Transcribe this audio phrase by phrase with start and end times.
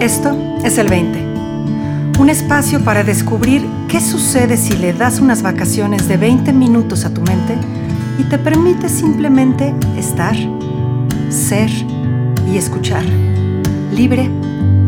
[0.00, 0.34] Esto
[0.64, 2.18] es el 20.
[2.18, 7.12] Un espacio para descubrir qué sucede si le das unas vacaciones de 20 minutos a
[7.12, 7.54] tu mente
[8.18, 10.34] y te permite simplemente estar,
[11.28, 11.68] ser
[12.50, 13.04] y escuchar,
[13.92, 14.30] libre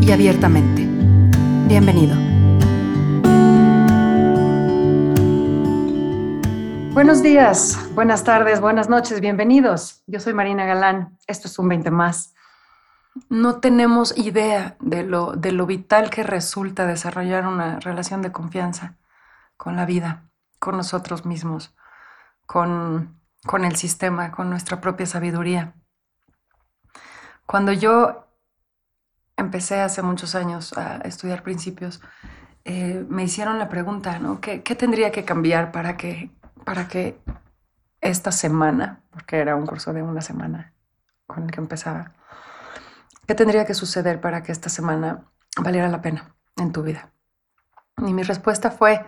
[0.01, 0.87] y abiertamente.
[1.67, 2.15] Bienvenido.
[6.95, 10.01] Buenos días, buenas tardes, buenas noches, bienvenidos.
[10.07, 12.32] Yo soy Marina Galán, esto es un 20 más
[13.29, 18.97] no tenemos idea de lo, de lo vital que resulta desarrollar una relación de confianza
[19.57, 21.75] con la vida, con nosotros mismos,
[22.45, 25.73] con, con el sistema, con nuestra propia sabiduría.
[27.45, 28.27] Cuando yo
[29.37, 32.01] empecé hace muchos años a estudiar principios,
[32.65, 34.39] eh, me hicieron la pregunta, ¿no?
[34.39, 36.31] ¿Qué, tendría que cambiar para que,
[36.63, 37.19] para que
[37.99, 40.73] esta semana, porque era un curso de una semana
[41.27, 42.13] con el que empezaba,
[43.27, 45.25] ¿Qué tendría que suceder para que esta semana
[45.57, 47.11] valiera la pena en tu vida?
[47.97, 49.05] Y mi respuesta fue,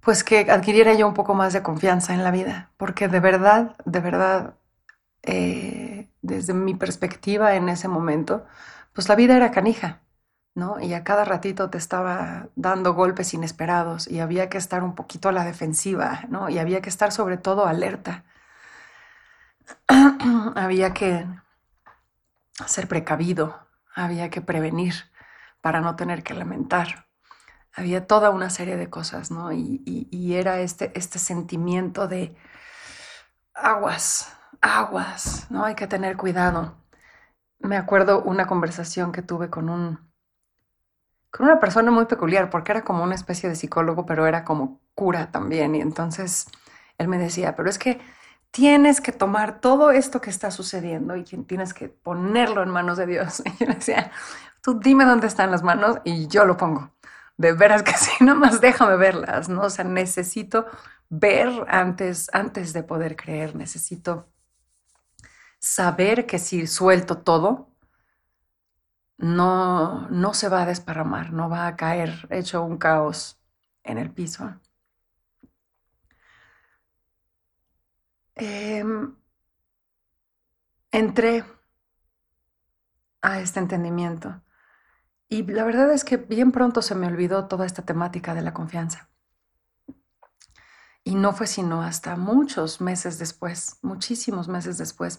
[0.00, 3.76] pues que adquiriera yo un poco más de confianza en la vida, porque de verdad,
[3.84, 4.54] de verdad,
[5.22, 8.46] eh, desde mi perspectiva en ese momento,
[8.92, 10.02] pues la vida era canija,
[10.54, 10.80] ¿no?
[10.80, 15.28] Y a cada ratito te estaba dando golpes inesperados y había que estar un poquito
[15.28, 16.50] a la defensiva, ¿no?
[16.50, 18.24] Y había que estar sobre todo alerta.
[20.56, 21.26] había que
[22.68, 24.94] ser precavido, había que prevenir
[25.60, 27.06] para no tener que lamentar.
[27.72, 29.52] Había toda una serie de cosas, ¿no?
[29.52, 32.36] Y, era este, este sentimiento de
[33.54, 35.64] aguas, aguas, ¿no?
[35.64, 36.76] Hay que tener cuidado.
[37.58, 40.10] Me acuerdo una conversación que tuve con un
[41.30, 44.80] con una persona muy peculiar, porque era como una especie de psicólogo, pero era como
[44.94, 45.76] cura también.
[45.76, 46.46] Y entonces
[46.98, 48.00] él me decía, pero es que
[48.50, 53.06] tienes que tomar todo esto que está sucediendo y tienes que ponerlo en manos de
[53.06, 53.42] Dios.
[53.46, 54.10] Y yo le decía,
[54.62, 56.92] tú dime dónde están las manos y yo lo pongo.
[57.36, 59.62] De veras que sí, nomás déjame verlas, ¿no?
[59.62, 60.66] O sea, necesito
[61.08, 64.28] ver antes, antes de poder creer, necesito
[65.58, 67.70] saber que si suelto todo,
[69.18, 73.38] no, no se va a desparramar, no va a caer hecho un caos
[73.84, 74.54] en el piso.
[78.42, 79.14] Em,
[80.90, 81.44] entré
[83.20, 84.40] a este entendimiento
[85.28, 88.54] y la verdad es que bien pronto se me olvidó toda esta temática de la
[88.54, 89.10] confianza.
[91.04, 95.18] Y no fue sino hasta muchos meses después, muchísimos meses después,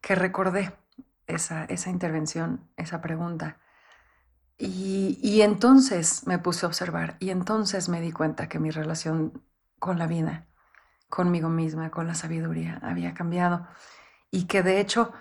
[0.00, 0.76] que recordé
[1.28, 3.60] esa, intervención, esa pregunta.
[4.58, 9.40] Y, y, entonces me puse a observar y entonces me di cuenta que mi relación
[9.78, 10.49] con la vida
[11.10, 13.66] conmigo misma, con la sabiduría, había cambiado
[14.30, 15.12] y que de hecho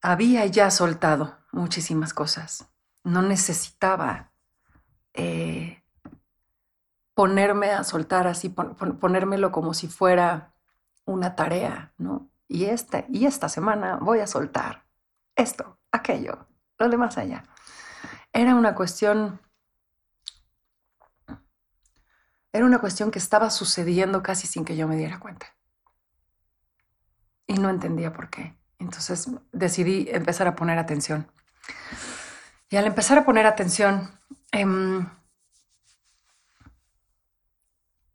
[0.00, 2.68] había ya soltado muchísimas cosas.
[3.02, 4.32] No necesitaba
[5.14, 5.82] eh,
[7.14, 10.54] ponerme a soltar así, ponérmelo como si fuera
[11.04, 12.30] una tarea, ¿no?
[12.46, 14.84] Y esta, y esta semana voy a soltar
[15.34, 16.46] esto, aquello,
[16.78, 17.44] lo demás allá.
[18.32, 19.40] Era una cuestión
[22.52, 25.46] era una cuestión que estaba sucediendo casi sin que yo me diera cuenta.
[27.46, 28.56] Y no entendía por qué.
[28.78, 31.30] Entonces decidí empezar a poner atención.
[32.68, 34.18] Y al empezar a poner atención,
[34.50, 35.06] em,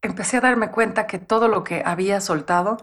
[0.01, 2.77] empecé a darme cuenta que todo lo que había soltado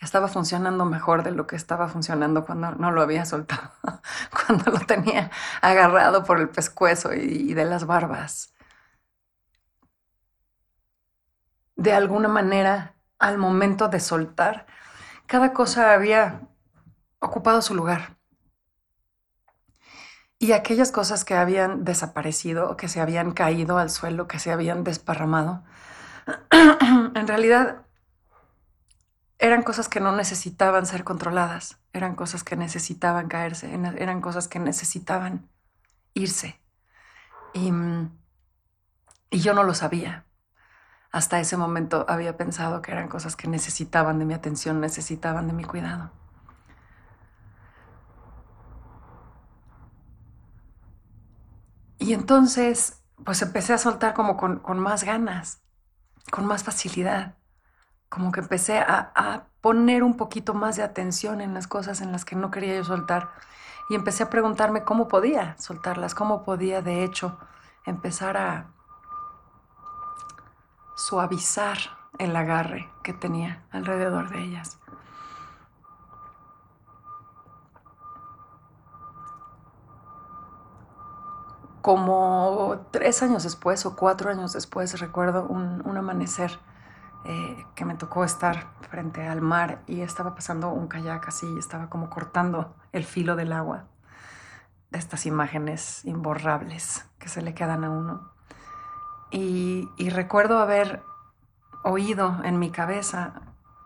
[0.00, 3.70] estaba funcionando mejor de lo que estaba funcionando cuando no lo había soltado,
[4.46, 5.30] cuando lo tenía
[5.60, 8.52] agarrado por el pescuezo y de las barbas.
[11.82, 14.66] De alguna manera, al momento de soltar,
[15.26, 16.42] cada cosa había
[17.18, 18.16] ocupado su lugar.
[20.38, 24.84] Y aquellas cosas que habían desaparecido, que se habían caído al suelo, que se habían
[24.84, 25.64] desparramado,
[27.14, 27.86] en realidad
[29.38, 34.60] eran cosas que no necesitaban ser controladas, eran cosas que necesitaban caerse, eran cosas que
[34.60, 35.48] necesitaban
[36.14, 36.60] irse.
[37.52, 37.72] Y,
[39.32, 40.26] yo no lo sabía
[41.12, 45.52] hasta ese momento había pensado que eran cosas que necesitaban de mi atención, necesitaban de
[45.52, 46.10] mi cuidado.
[51.98, 55.60] Y entonces, pues empecé a soltar como con, más ganas,
[56.30, 57.36] con más facilidad,
[58.08, 62.10] como que empecé a, a poner un poquito más de atención en las cosas en
[62.10, 63.30] las que no quería yo soltar
[63.90, 67.38] y empecé a preguntarme cómo podía soltarlas, cómo podía de hecho
[67.86, 68.72] empezar a
[71.06, 71.78] suavizar
[72.18, 74.78] el agarre que tenía alrededor de ellas.
[81.80, 86.60] como tres años después o cuatro años después recuerdo un, amanecer
[87.24, 91.90] eh, que me tocó estar frente al mar y estaba pasando un kayak así, estaba
[91.90, 93.86] como cortando el filo del agua
[94.90, 98.31] de estas imágenes imborrables que se le quedan a uno.
[99.32, 101.02] Y, recuerdo haber
[101.84, 103.32] oído en mi cabeza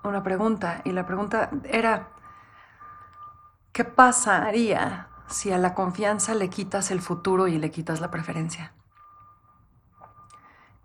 [0.03, 2.09] una pregunta y la pregunta era,
[3.73, 8.73] ¿qué pasaría si a la confianza le quitas el futuro y le quitas la preferencia?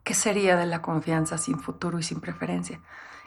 [0.04, 2.80] ¿Qué sería de la confianza sin futuro y sin preferencia?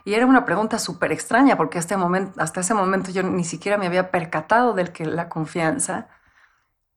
[0.05, 1.97] Y era una pregunta súper extraña porque hasta,
[2.37, 6.09] hasta ese momento yo ni siquiera me había percatado del que la confianza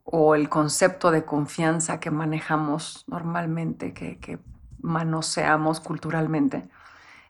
[0.09, 4.39] o el concepto de confianza que manejamos normalmente, que, que
[4.79, 6.69] manoseamos culturalmente,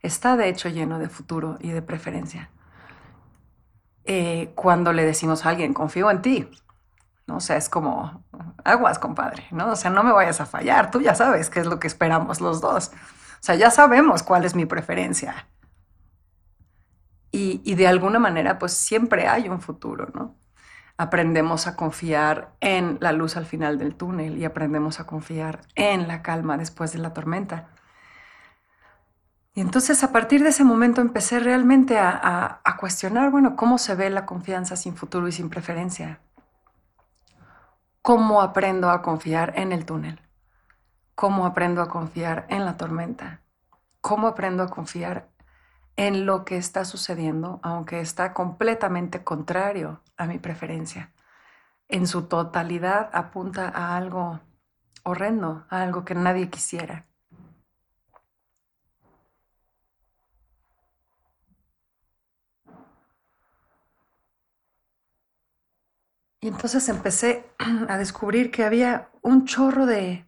[0.03, 2.51] está de hecho lleno de futuro y de preferencia.
[4.05, 6.51] Eh, cuando le decimos a alguien, confío en ti,
[7.25, 7.37] ¿no?
[7.37, 8.23] O sea, es como,
[8.63, 9.71] aguas, compadre, ¿no?
[9.71, 12.41] O sea, no me vayas a fallar, tú ya sabes qué es lo que esperamos
[12.41, 12.91] los dos.
[12.93, 15.47] O sea, ya sabemos cuál es mi preferencia.
[17.31, 20.35] Y, y de alguna manera, pues siempre hay un futuro, ¿no?
[20.97, 26.07] Aprendemos a confiar en la luz al final del túnel y aprendemos a confiar en
[26.07, 27.69] la calma después de la tormenta.
[29.53, 33.95] Y entonces a partir de ese momento empecé realmente a, a, cuestionar, bueno, cómo se
[33.95, 36.19] ve la confianza sin futuro y sin preferencia.
[38.03, 40.21] ¿Cómo aprendo a confiar en el túnel?
[41.15, 43.41] ¿Cómo aprendo a confiar en la tormenta?
[44.01, 45.27] ¿Cómo aprendo a confiar
[45.97, 51.11] en lo que está sucediendo, aunque está completamente contrario a mi preferencia?
[51.89, 54.39] En su totalidad apunta a algo
[55.03, 57.07] horrendo, a algo que nadie quisiera.
[66.39, 67.51] Y entonces empecé
[67.89, 70.25] a descubrir que había un chorro de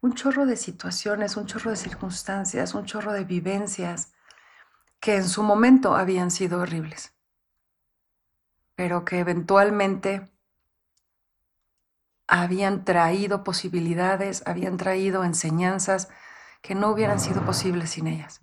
[0.00, 4.13] un chorro de situaciones, un chorro de circunstancias, un chorro de vivencias
[5.04, 7.14] que en su momento habían sido horribles,
[8.74, 10.32] pero que eventualmente
[12.26, 16.08] habían traído posibilidades, habían traído enseñanzas
[16.62, 18.40] que no hubieran sido posibles sin ellas.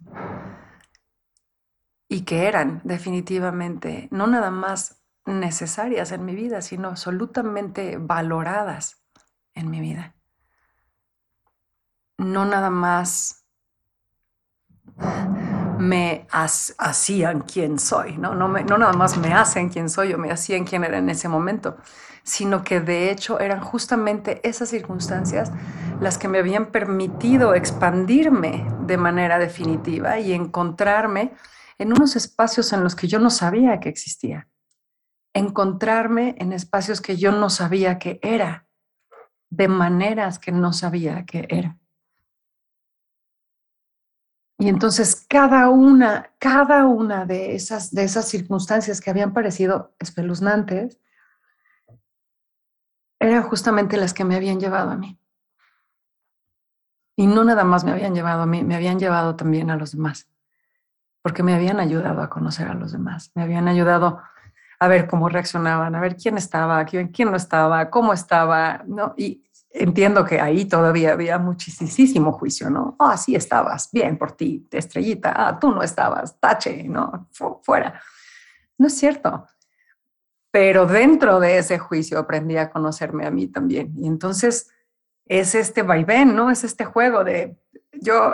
[2.08, 9.04] Y que eran definitivamente no nada más necesarias en mi vida, sino absolutamente valoradas
[9.56, 10.14] en mi vida.
[12.20, 13.48] No nada más
[15.82, 18.36] me hacían quien soy, ¿no?
[18.36, 21.28] No, no nada más me hacen quien soy o me hacían quien era en ese
[21.28, 21.78] momento,
[22.24, 25.52] sino que de hecho eran justamente esas circunstancias
[26.00, 31.34] las que me habían permitido expandirme de manera definitiva y encontrarme
[31.78, 34.48] en unos espacios en los que yo no sabía que existía
[35.34, 38.68] encontrarme en espacios que yo no sabía que era,
[39.50, 41.78] de maneras que no sabía que era.
[44.62, 51.00] Y entonces cada una, cada una de esas, de esas circunstancias que habían parecido espeluznantes,
[53.20, 55.20] eran justamente las que me habían llevado a mí.
[57.16, 59.94] Y no nada más me habían llevado a mí, me habían llevado también a los
[59.94, 60.30] demás,
[61.24, 64.22] porque me habían ayudado a conocer a los demás, me habían ayudado
[64.80, 69.16] a ver cómo reaccionaban, a ver quién estaba, quién, quién no estaba, cómo estaba, ¿no?
[69.18, 72.96] Y entiendo que ahí todavía había muchísimo juicio, ¿no?
[73.00, 77.30] Ah, sí estabas, bien por ti, estrellita, ah, tú no estabas, tache, ¿no?
[77.64, 78.02] fuera.
[78.78, 79.48] No es cierto.
[80.52, 83.94] Pero dentro de ese juicio aprendí a conocerme a mí también.
[83.96, 84.70] Y entonces
[85.26, 86.52] es este vaivén, ¿no?
[86.52, 87.58] Es este juego de
[87.94, 88.34] yo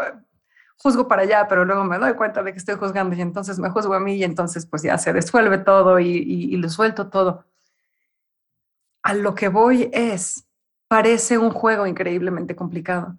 [0.77, 3.69] juzgo para allá, pero luego me doy cuenta de que estoy juzgando y entonces me
[3.69, 7.09] juzgo a mí y entonces pues ya se disuelve todo y, y, y lo suelto
[7.09, 7.45] todo.
[9.03, 10.46] A lo que voy es,
[10.87, 13.17] parece un juego increíblemente complicado.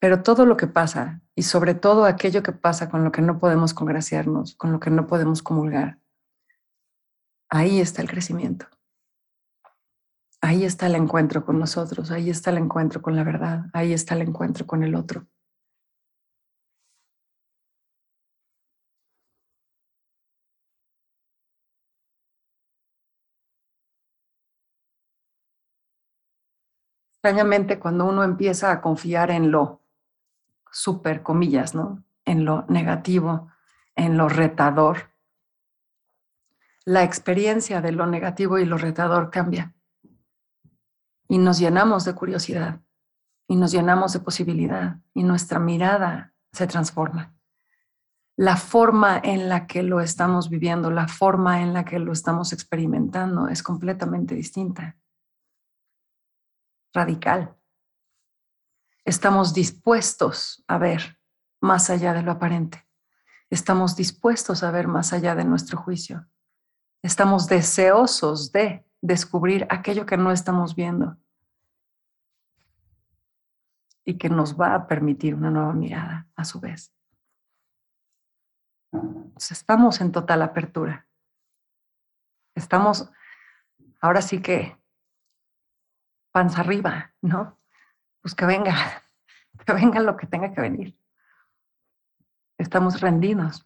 [0.00, 3.38] Pero todo lo que pasa, y sobre todo aquello que pasa con lo que no
[3.38, 5.98] podemos congraciarnos, con lo que no podemos comulgar,
[7.48, 8.66] ahí está el crecimiento.
[10.42, 14.14] Ahí está el encuentro con nosotros, ahí está el encuentro con la verdad, ahí está
[14.14, 15.26] el encuentro con el otro.
[27.24, 29.80] Extrañamente, cuando uno empieza a confiar en lo
[30.70, 32.04] super comillas, ¿no?
[32.26, 33.48] En lo negativo,
[33.96, 35.10] en lo retador,
[36.84, 39.72] la experiencia de lo negativo y lo retador cambia
[41.26, 42.82] y nos llenamos de curiosidad
[43.48, 47.32] y nos llenamos de posibilidad y nuestra mirada se transforma.
[48.36, 52.52] la forma en la que lo estamos viviendo, la forma en la que lo estamos
[52.52, 54.98] experimentando es completamente distinta,
[56.94, 57.54] radical.
[59.04, 61.18] Estamos dispuestos a ver
[61.60, 62.86] más allá de lo aparente.
[63.50, 66.26] Estamos dispuestos a ver más allá de nuestro juicio.
[67.02, 71.18] Estamos deseosos de descubrir aquello que no estamos viendo
[74.06, 76.92] y que nos va a permitir una nueva mirada a su vez.
[79.36, 81.06] estamos en total apertura.
[82.54, 83.10] Estamos,
[84.00, 84.78] ahora sí que,
[86.34, 87.60] panza arriba, ¿no?
[88.20, 88.74] Pues que venga,
[89.64, 90.98] que venga lo que tenga que venir.
[92.58, 93.64] Estamos rendidos.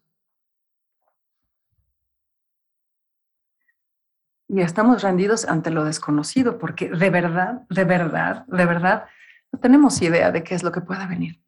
[4.48, 9.08] Y estamos rendidos ante lo desconocido, porque de verdad, de verdad, de verdad,
[9.50, 11.42] no tenemos idea de qué es lo que pueda venir.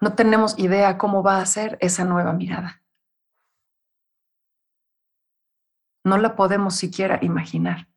[0.00, 2.82] No tenemos idea cómo va a ser esa nueva mirada.
[6.02, 7.90] No la podemos siquiera imaginar.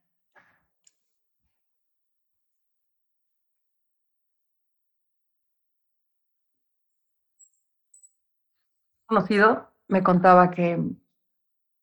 [9.05, 10.75] Conocido me contaba que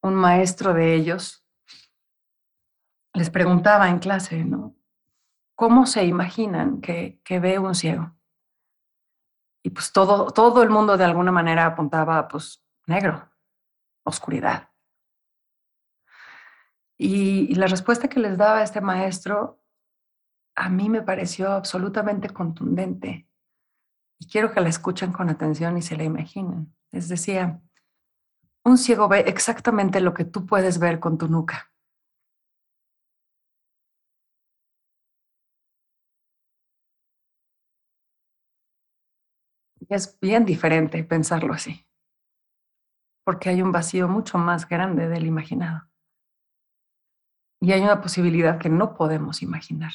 [0.02, 1.46] un maestro de ellos
[3.14, 4.76] les preguntaba en clase, ¿no?
[5.54, 8.16] ¿Cómo se imaginan que, que ve un ciego?
[9.62, 13.30] Y pues todo, todo el mundo de alguna manera apuntaba, pues, negro,
[14.04, 14.70] oscuridad.
[16.96, 19.60] Y, y la respuesta que les daba este maestro
[20.54, 23.29] a mí me pareció absolutamente contundente.
[24.20, 26.72] Y quiero que la escuchen con atención y se la imaginen.
[26.92, 27.60] Les decía,
[28.64, 31.70] un ciego ve exactamente lo que tú puedes ver con tu nuca.
[39.88, 41.84] es bien diferente pensarlo así,
[43.24, 45.88] porque hay un vacío mucho más grande del imaginado.
[47.60, 49.92] Y hay una posibilidad que no podemos imaginar.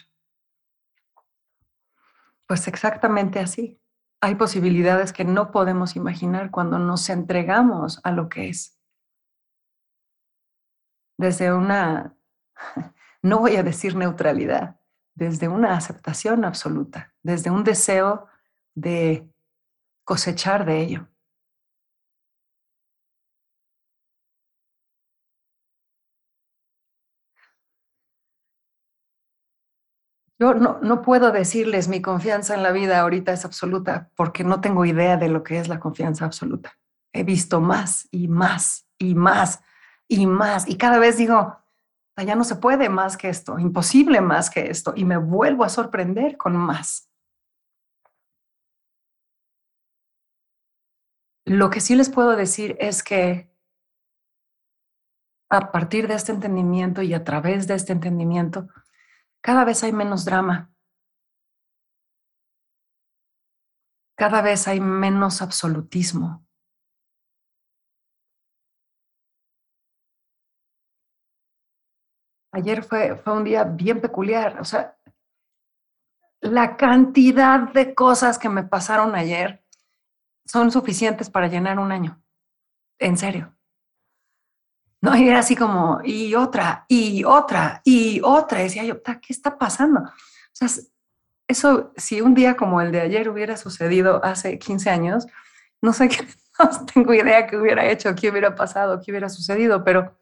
[2.46, 3.80] Pues exactamente así
[4.26, 8.76] hay posibilidades que no podemos imaginar cuando nos entregamos a lo que es.
[11.16, 12.18] Desde una,
[13.22, 14.80] no voy a decir neutralidad,
[15.14, 18.28] desde una aceptación absoluta, desde un deseo
[18.74, 19.32] de
[20.04, 21.08] cosechar de ello.
[30.38, 34.60] Yo no, no, puedo decirles mi confianza en la vida ahorita es absoluta porque no
[34.60, 36.78] tengo idea de lo que es la confianza absoluta.
[37.14, 39.62] He visto más y más y más
[40.10, 41.58] y más y cada vez digo,
[42.18, 45.70] ya no se puede más que esto, imposible más que esto y me vuelvo a
[45.70, 47.10] sorprender con más.
[51.46, 53.50] Lo que sí les puedo decir es que
[55.50, 58.68] a partir de este entendimiento y a través de este entendimiento,
[59.46, 60.74] cada vez hay menos drama.
[64.18, 66.44] Cada vez hay menos absolutismo.
[72.54, 74.60] Ayer fue, fue un día bien peculiar.
[74.60, 74.98] O sea,
[76.42, 79.64] la cantidad de cosas que me pasaron ayer
[80.48, 82.20] son suficientes para llenar un año.
[82.98, 83.55] En serio.
[85.06, 88.62] No, y era así como, y otra, y otra, y otra.
[88.62, 90.00] Decía yo, ¿qué está pasando?
[90.00, 90.10] O
[90.52, 90.68] sea,
[91.48, 95.28] eso, si un día como el de ayer hubiera sucedido hace 15 años,
[95.80, 96.26] no sé qué,
[96.58, 100.18] no tengo idea qué hubiera hecho, qué hubiera pasado, qué hubiera sucedido, pero,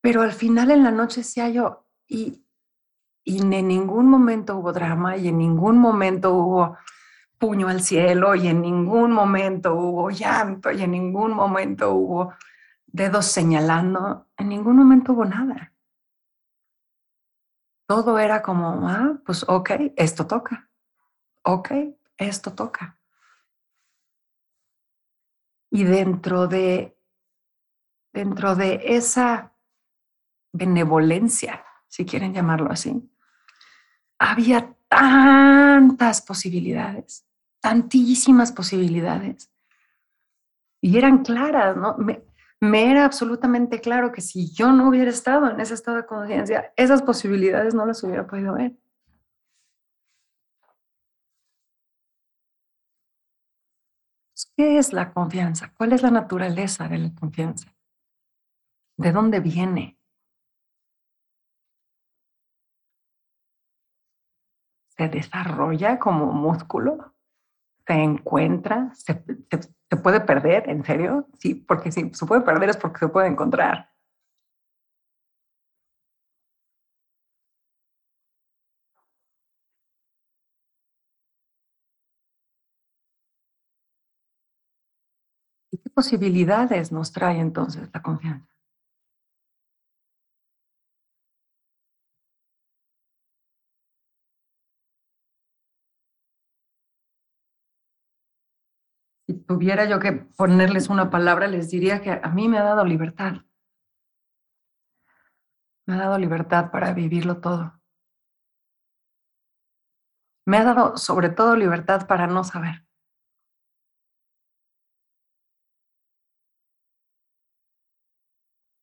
[0.00, 2.44] pero al final en la noche decía yo, y,
[3.22, 6.76] y en ningún momento hubo drama, y en ningún momento hubo
[7.38, 12.34] puño al cielo, y en ningún momento hubo llanto, y en ningún momento hubo
[12.92, 15.72] dedos señalando, en ningún momento hubo nada.
[17.86, 20.70] Todo era como, ah, pues ok, esto toca.
[21.42, 21.72] Ok,
[22.16, 22.98] esto toca.
[25.70, 26.96] Y dentro de,
[28.12, 29.54] dentro de esa
[30.52, 33.10] benevolencia, si quieren llamarlo así,
[34.18, 37.26] había tantas posibilidades,
[37.60, 39.50] tantísimas posibilidades.
[40.82, 41.96] Y eran claras, ¿no?
[42.62, 46.72] Me era absolutamente claro que si yo no hubiera estado en ese estado de conciencia,
[46.76, 48.72] esas posibilidades no las hubiera podido ver.
[54.56, 55.72] ¿Qué es la confianza?
[55.76, 57.74] ¿Cuál es la naturaleza de la confianza?
[58.96, 59.98] ¿De dónde viene?
[64.96, 67.12] ¿Se desarrolla como músculo?
[67.86, 69.24] Se encuentra, se,
[69.90, 71.28] se, puede perder, ¿en serio?
[71.38, 73.90] Sí, porque si se puede perder es porque se puede encontrar.
[85.72, 88.51] ¿Y qué posibilidades nos trae entonces la confianza?
[99.52, 103.42] Tuviera yo que ponerles una palabra, les diría que a mí me ha dado libertad.
[105.86, 107.78] Me ha dado libertad para vivirlo todo.
[110.46, 112.86] Me ha dado sobre todo libertad para no saber.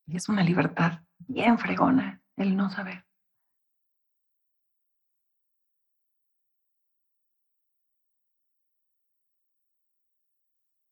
[0.06, 3.09] Y es una libertad bien fregona el no saber.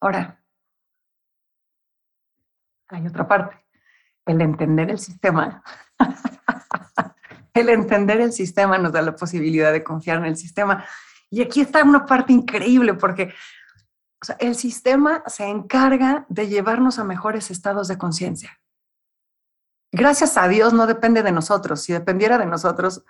[0.00, 0.43] Ahora,
[2.88, 3.64] hay otra parte,
[4.26, 5.62] el entender el sistema.
[7.55, 10.85] el entender el sistema nos da la posibilidad de confiar en el sistema.
[11.31, 13.35] Y aquí está una parte increíble porque
[14.38, 18.59] el sistema se encarga de llevarnos a mejores estados de conciencia.
[19.93, 21.83] Gracias a Dios no depende de nosotros.
[21.83, 23.05] Si dependiera de nosotros,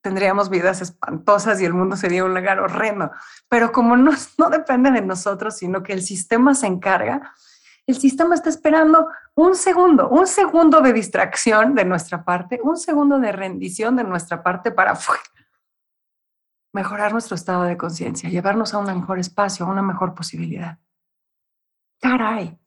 [0.00, 3.10] tendríamos vidas espantosas y el mundo sería un lugar horrendo.
[3.48, 7.34] Pero como no, no depende de nosotros, sino que el sistema se encarga,
[7.86, 13.18] el sistema está esperando un segundo, un segundo de distracción de nuestra parte, un segundo
[13.18, 14.98] de rendición de nuestra parte para
[16.74, 20.78] mejorar nuestro estado de conciencia, llevarnos a un mejor espacio, a una mejor posibilidad.
[22.00, 22.58] Caray.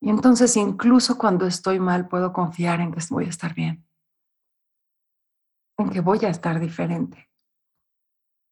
[0.00, 3.86] Y entonces incluso cuando estoy mal puedo confiar en que voy a estar bien
[5.82, 7.28] en que voy a estar diferente,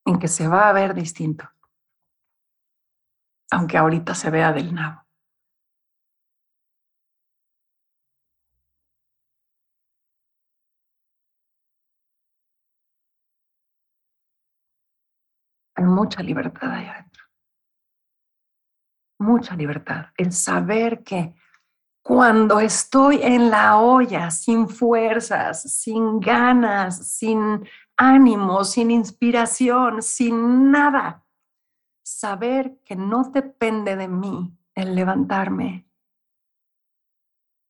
[0.04, 1.48] en que se va a ver distinto,
[3.50, 5.06] aunque ahorita se vea del nabo.
[15.76, 17.24] Hay mucha libertad ahí adentro.
[19.18, 20.06] Mucha libertad.
[20.16, 21.34] El saber que
[22.02, 27.64] cuando estoy en la olla, sin fuerzas, sin ganas, sin
[27.96, 31.24] ánimo, sin inspiración, sin nada,
[32.02, 35.86] saber que no depende de mí el levantarme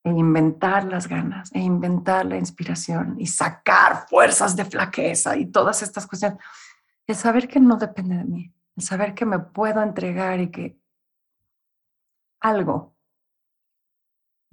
[0.02, 5.82] e inventar las ganas, e inventar la inspiración y sacar fuerzas de flaqueza y todas
[5.82, 6.38] estas cuestiones.
[7.06, 10.80] El saber que no depende de mí, el saber que me puedo entregar y que
[12.40, 12.94] algo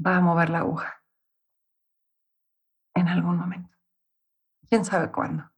[0.04, 1.04] va a mover la aguja
[2.96, 3.76] en algún momento.
[4.70, 5.50] ¿Quién sabe cuándo?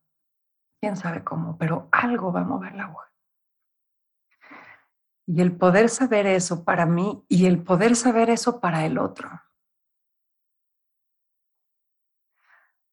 [0.81, 1.57] ¿Quién sabe cómo?
[1.57, 3.11] Pero algo va a mover la aguja.
[5.25, 9.29] Y el poder saber eso para mí y el poder saber eso para el otro.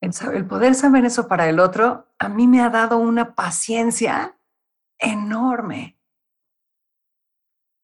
[0.01, 4.39] El, poder saber eso para el otro a mí me ha dado una paciencia
[4.99, 5.99] enorme.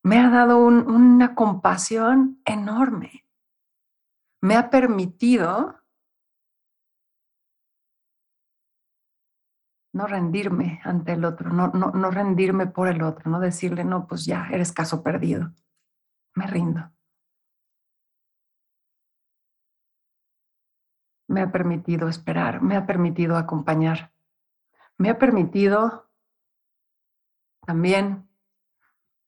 [0.04, 3.22] Me ha dado una compasión enorme
[4.42, 5.80] me ha permitido
[9.94, 14.06] no rendirme ante el otro, no, no, no rendirme por el otro, no decirle, no,
[14.06, 15.52] pues ya, eres caso perdido,
[16.34, 16.90] me rindo.
[21.28, 24.12] Me ha permitido esperar, me ha permitido acompañar,
[24.98, 26.10] me ha permitido
[27.64, 28.28] también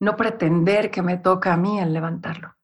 [0.01, 2.57] no pretender que me toca a mí el levantarlo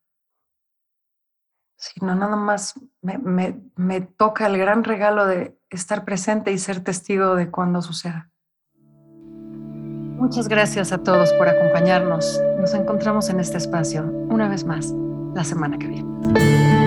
[1.80, 7.50] sino nada más me, toca el gran regalo de estar presente y ser testigo de
[7.50, 8.30] cuando suceda.
[8.76, 12.38] Muchas gracias a todos por acompañarnos.
[12.58, 14.92] Nos encontramos en este espacio una vez más
[15.34, 16.79] la semana que viene.